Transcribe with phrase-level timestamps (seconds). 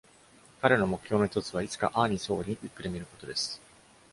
[0.63, 3.61] 彼の目標の一つは、いつかアーニスをオリンピックで観ることです。